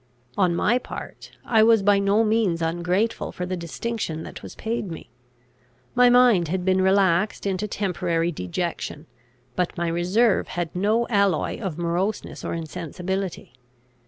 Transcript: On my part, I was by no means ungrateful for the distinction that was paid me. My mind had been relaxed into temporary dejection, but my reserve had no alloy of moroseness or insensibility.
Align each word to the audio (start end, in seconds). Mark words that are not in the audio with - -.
On 0.35 0.55
my 0.55 0.79
part, 0.79 1.29
I 1.45 1.61
was 1.61 1.83
by 1.83 1.99
no 1.99 2.23
means 2.23 2.63
ungrateful 2.63 3.31
for 3.31 3.45
the 3.45 3.55
distinction 3.55 4.23
that 4.23 4.41
was 4.41 4.55
paid 4.55 4.89
me. 4.89 5.11
My 5.93 6.09
mind 6.09 6.47
had 6.47 6.65
been 6.65 6.81
relaxed 6.81 7.45
into 7.45 7.67
temporary 7.67 8.31
dejection, 8.31 9.05
but 9.55 9.77
my 9.77 9.87
reserve 9.87 10.47
had 10.47 10.75
no 10.75 11.07
alloy 11.09 11.59
of 11.59 11.77
moroseness 11.77 12.43
or 12.43 12.55
insensibility. 12.55 13.53